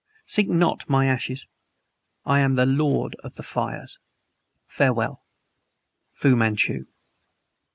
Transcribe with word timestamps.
Seek 0.25 0.49
not 0.49 0.89
my 0.89 1.05
ashes. 1.05 1.45
I 2.25 2.39
am 2.39 2.55
the 2.55 2.65
lord 2.65 3.15
of 3.23 3.35
the 3.35 3.43
fires! 3.43 3.99
Farewell. 4.67 5.21
"FU 6.11 6.35
MANCHU." 6.35 6.87